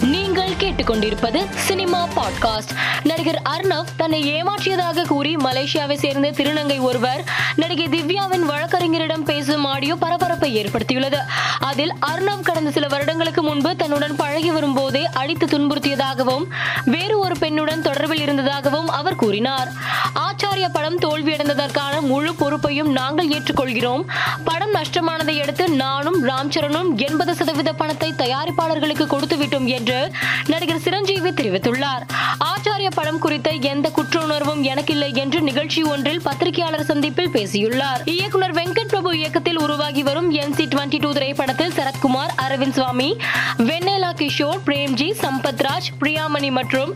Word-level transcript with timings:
நீங்கள் 0.00 0.50
கேட்டுக்கொண்டிருப்பது 0.50 1.44
cinema 1.54 2.08
podcast. 2.16 2.76
நடிகர் 3.02 3.42
அர்ணவ் 3.48 3.84
தன்னை 3.96 4.32
ஏமாற்றியதாக 4.32 5.06
கூறி 5.06 5.36
மலேசியாவை 5.36 5.94
சேர்ந்த 5.94 6.30
திருநங்கை 6.30 6.80
ஒருவர் 6.80 7.24
நடிகை 7.54 7.88
திவ்யாவின் 7.88 8.50
வழக்கறிஞரிடம் 8.50 9.24
பேசும் 9.24 9.64
ஆடியோ 9.64 9.94
பரபரப்பை 9.94 10.64
ஏற்படுத்தியுள்ளது. 10.64 11.16
அதில் 11.58 11.94
அர்ணவ் 12.06 12.42
கடந்த 12.42 12.70
சில 12.70 12.86
வருடங்களுக்கு 12.86 13.42
முன்பு 13.42 13.76
தன்னுடன் 13.76 14.16
பழகி 14.16 14.50
வரும்போதே 14.50 15.08
அடித்து 15.14 15.46
துன்புறுத்தியதாகவும் 15.46 16.44
வேறு 16.84 17.18
ஒரு 17.18 17.34
பெண்ணுடன் 17.40 17.82
தொடர்பில் 17.82 18.20
இருந்ததாகவும் 18.20 18.88
அவர் 18.88 19.16
கூறினார். 19.16 19.72
ஆச்சாரிய 20.58 20.76
படம் 20.76 21.00
தோல்வியடைந்ததற்கான 21.02 21.94
முழு 22.10 22.30
பொறுப்பையும் 22.34 22.88
நாங்கள் 22.92 23.28
ஏற்றுக்கொள்கிறோம். 23.28 24.02
படம் 24.44 24.72
நஷ்டமானதை 24.74 25.34
அடுத்து 25.42 25.64
நானும் 25.82 26.16
ராம் 26.28 26.50
சரணும் 26.54 26.90
எண்பது 27.06 27.32
சதவீத 27.34 27.70
பணத்தை 27.72 28.08
தயாரிப்பாளர்களுக்கு 28.22 29.06
கொடுத்து 29.06 29.36
விட்டோம் 29.36 29.66
என்று 29.76 29.98
நடிகர் 30.46 30.82
சிரஞ்சீவி 30.86 31.30
தெரிவித்துள்ளார். 31.40 32.04
ஆச்சாரிய 32.48 32.90
படம் 32.94 33.20
குறித்த 33.24 33.50
எந்த 33.72 33.86
குற்ற 33.98 34.22
உணர்வும் 34.24 34.62
எனக்கில்லை 34.62 35.10
என்று 35.14 35.40
நிகழ்ச்சி 35.40 35.82
ஒன்றில் 35.92 36.20
பத்திரிகையாளர் 36.22 36.88
சந்திப்பில் 36.90 37.32
பேசியுள்ளார். 37.36 38.02
இயக்குனர் 38.14 38.56
வெங்கட் 38.58 38.92
பிரபு 38.94 39.12
இயக்கத்தில் 39.20 39.62
உருவாகி 39.66 40.04
வரும் 40.10 40.28
என் 40.40 40.56
சி 40.58 40.66
டுவெண்ட்டி 40.74 41.00
டூ 41.00 41.12
திரைப்படத்தில் 41.18 41.76
சரத்குமார் 41.78 42.34
அரவிந்த் 42.46 42.76
சுவாமி 42.80 43.08
வெண்ணேலா 43.70 44.12
கிஷோர் 44.22 44.60
பிரேம்ஜி 44.66 45.08
சம்பத்ராஜ் 45.22 45.90
பிரியாமணி 46.02 46.52
மற்றும் 46.58 46.92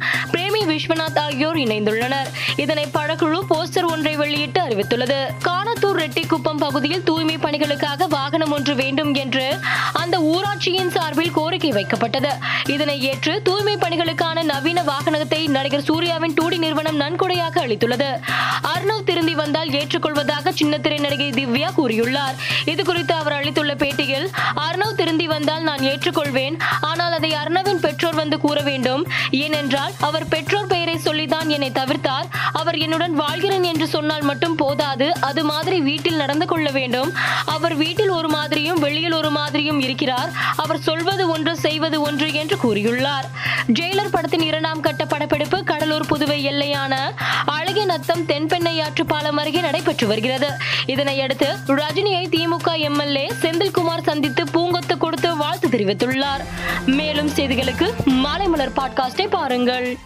பிரேமி 0.52 0.70
விஸ்வநாத் 0.70 1.18
ஆகியோர் 1.18 1.56
இணைந்துள்ளனர். 1.56 2.26
இதனை 2.56 2.86
படக்குழு 2.94 3.38
போஸ்டர் 3.50 3.90
ஒன்றை 3.90 4.16
வெளியிட்டு 4.16 4.60
அறிவித்துள்ளது. 4.60 5.18
காணத்தூர் 5.44 6.00
ரெட்டிக்குப்பம் 6.02 6.56
பகுதியில் 6.56 7.02
தூய்மை 7.02 7.36
பணிகளுக்காக 7.36 8.08
வாகனம் 8.08 8.52
ஒன்று 8.52 8.74
வேண்டும் 8.74 9.14
என்று 9.14 9.58
அந்த 9.92 10.18
ஊராட்சியின் 10.18 10.90
சார்பில் 10.90 11.30
கோரிக்கை 11.30 11.70
வைக்கப்பட்டது. 11.70 12.30
இதனை 12.68 13.02
ஏற்று 13.02 13.42
தூய்மை 13.42 13.76
பணிகளுக்கான 13.76 14.42
நவீன 14.42 14.82
வாகனத்தை 14.82 15.48
நடிகர் 15.48 15.82
சூர்யாவின் 15.82 16.34
டூடி 16.34 16.58
நிறுவனம் 16.58 16.96
நன்கொடையாக 16.96 17.66
அளித்துள்ளது. 17.66 18.10
அர்ணவ் 18.74 19.04
திருந்தி 19.04 19.34
வந்தால் 19.34 19.68
ஏற்றுக்கொள்வதாக 19.68 20.52
சின்னத்திரை 20.62 21.00
நடிகை 21.00 21.30
திவ்யா 21.30 21.68
கூறியுள்ளார். 21.76 22.36
இதுகுறித்து 22.64 23.12
அவர் 23.12 23.32
அளித்துள்ள 23.32 23.74
பேட்டியில் 23.74 24.28
அர்ணவ் 24.56 24.91
வந்தால் 25.34 25.66
நான் 25.68 25.84
ஏற்றுக்கொள்வேன். 25.92 26.56
ஆனால் 26.90 27.14
அதை 27.18 27.30
அர்ணவின் 27.42 27.82
பெற்றோர் 27.84 28.20
வந்து 28.20 28.38
கூற 28.44 28.58
வேண்டும். 28.70 29.02
ஏனென்றால் 29.44 29.94
அவர் 30.08 30.26
பெற்றோர் 30.34 30.70
பெயரை 30.72 30.96
சொல்லிதான் 31.06 31.48
என்னை 31.48 31.70
தவிர்த்தார். 31.80 32.28
அவர் 32.60 32.78
என்னுடன் 32.84 33.14
வாழ்கிறேன் 33.22 33.66
என்று 33.72 33.86
சொன்னால் 33.94 34.28
மட்டும் 34.30 34.56
போதாது. 34.62 35.08
அது 35.30 35.44
மாதிரி 35.50 35.78
வீட்டில் 35.90 36.20
நடந்து 36.22 36.46
கொள்ள 36.46 36.68
வேண்டும். 36.78 37.10
அவர் 37.54 37.76
வீட்டில் 37.82 38.12
ஒரு 38.18 38.28
மாதிரியும் 38.28 38.80
வெளியில் 38.86 39.18
ஒரு 39.20 39.30
மாதிரியும் 39.38 39.80
இருக்கிறார். 39.86 40.30
அவர் 40.62 40.84
சொல்வது 40.88 41.24
ஒன்று 41.34 41.54
செய்வது 41.66 42.00
ஒன்று 42.08 42.28
என்று 42.42 42.58
கூறியுள்ளார். 42.64 43.28
ஜெயிலர் 43.78 44.14
படத்தின் 44.14 44.46
இரண்டாம் 44.50 44.84
கட்ட 44.86 45.02
படப்பிடிப்பு 45.12 45.58
கடலூர் 45.70 46.08
புதுவை 46.10 46.38
எல்லையான 46.50 46.94
அழகிய 47.56 47.84
நத்தம் 47.90 48.24
தென்பெண்ணையாற்று 48.30 49.04
பாலம் 49.12 49.40
அருகே 49.42 49.60
நடைபெற்று 49.60 50.06
வருகிறது. 50.12 50.48
இதனையடுத்து 50.94 51.48
ரஜினியை 51.80 52.24
திமுக 52.34 52.70
எம்எல்ஏ 52.88 53.26
செந்தில்குமார் 53.42 54.06
சந்தித்து 54.08 54.44
பூங்கொத்து 54.54 54.81
தெரிவித்துள்ளார். 55.84 56.44
மேலும் 56.86 57.30
செய்திகளுக்கு 57.30 57.90
மாலை 58.04 58.46
மலர் 58.46 58.72
பாட்காஸ்டை 58.72 59.26
பாருங்கள். 59.30 59.98